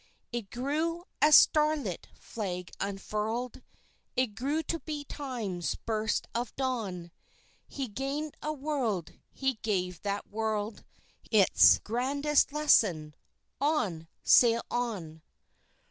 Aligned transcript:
It 0.31 0.49
grew, 0.49 1.03
a 1.21 1.31
starlit 1.31 2.07
Flag 2.15 2.71
unfurled! 2.79 3.61
It 4.15 4.33
grew 4.33 4.63
to 4.63 4.79
be 4.79 5.03
Time's 5.03 5.75
burst 5.75 6.27
of 6.33 6.55
dawn. 6.55 7.11
He 7.67 7.87
gained 7.87 8.35
a 8.41 8.51
World, 8.51 9.11
he 9.29 9.59
gave 9.61 10.01
that 10.01 10.27
World 10.31 10.83
Its 11.29 11.77
grandest 11.83 12.51
lesson 12.51 13.13
"On! 13.61 14.07
Sail 14.23 14.63
on!" 14.71 15.21